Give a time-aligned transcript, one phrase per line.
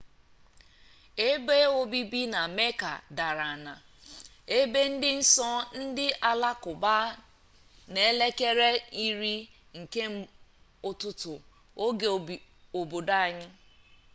[1.29, 3.73] ebe obibi na mecca dara na
[4.59, 5.49] ebe di nso
[5.83, 6.95] ndi alakuba
[7.91, 8.69] n'elekere
[9.05, 10.01] 10 nke
[10.89, 11.33] ututu
[11.85, 12.07] oge
[12.79, 13.47] obodo anyi